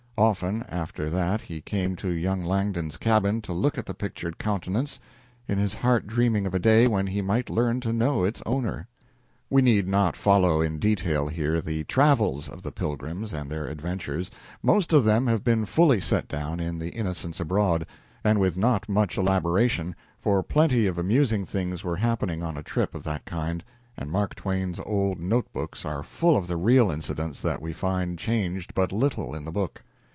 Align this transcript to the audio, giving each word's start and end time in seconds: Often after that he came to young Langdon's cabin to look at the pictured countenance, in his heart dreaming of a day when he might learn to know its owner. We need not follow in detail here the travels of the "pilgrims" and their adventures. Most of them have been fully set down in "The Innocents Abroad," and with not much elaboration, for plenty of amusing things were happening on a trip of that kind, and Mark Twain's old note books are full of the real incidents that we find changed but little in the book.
Often 0.17 0.61
after 0.69 1.09
that 1.09 1.41
he 1.41 1.61
came 1.61 1.95
to 1.95 2.07
young 2.11 2.45
Langdon's 2.45 2.97
cabin 2.97 3.41
to 3.41 3.53
look 3.53 3.79
at 3.79 3.87
the 3.87 3.93
pictured 3.95 4.37
countenance, 4.37 4.99
in 5.47 5.57
his 5.57 5.73
heart 5.73 6.05
dreaming 6.05 6.45
of 6.45 6.53
a 6.53 6.59
day 6.59 6.85
when 6.85 7.07
he 7.07 7.23
might 7.23 7.49
learn 7.49 7.81
to 7.81 7.91
know 7.91 8.23
its 8.23 8.43
owner. 8.45 8.87
We 9.49 9.63
need 9.63 9.87
not 9.87 10.15
follow 10.15 10.61
in 10.61 10.77
detail 10.77 11.27
here 11.27 11.59
the 11.59 11.85
travels 11.85 12.49
of 12.49 12.61
the 12.61 12.71
"pilgrims" 12.71 13.33
and 13.33 13.49
their 13.49 13.65
adventures. 13.65 14.29
Most 14.61 14.93
of 14.93 15.05
them 15.05 15.25
have 15.25 15.43
been 15.43 15.65
fully 15.65 15.99
set 15.99 16.27
down 16.27 16.59
in 16.59 16.77
"The 16.77 16.89
Innocents 16.89 17.39
Abroad," 17.39 17.87
and 18.23 18.39
with 18.39 18.55
not 18.55 18.87
much 18.87 19.17
elaboration, 19.17 19.95
for 20.19 20.43
plenty 20.43 20.85
of 20.85 20.99
amusing 20.99 21.47
things 21.47 21.83
were 21.83 21.95
happening 21.95 22.43
on 22.43 22.57
a 22.57 22.61
trip 22.63 22.93
of 22.93 23.03
that 23.05 23.25
kind, 23.25 23.63
and 23.97 24.11
Mark 24.11 24.35
Twain's 24.35 24.79
old 24.85 25.19
note 25.19 25.51
books 25.51 25.83
are 25.83 26.03
full 26.03 26.37
of 26.37 26.45
the 26.45 26.57
real 26.57 26.91
incidents 26.91 27.41
that 27.41 27.59
we 27.59 27.73
find 27.73 28.19
changed 28.19 28.75
but 28.75 28.91
little 28.91 29.33
in 29.33 29.45
the 29.45 29.51
book. 29.51 29.81